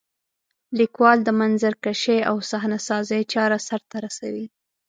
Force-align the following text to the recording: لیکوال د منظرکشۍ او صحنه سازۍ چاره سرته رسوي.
لیکوال 0.79 1.17
د 1.23 1.29
منظرکشۍ 1.39 2.19
او 2.29 2.35
صحنه 2.49 2.79
سازۍ 2.87 3.21
چاره 3.33 3.57
سرته 3.67 3.95
رسوي. 4.05 4.45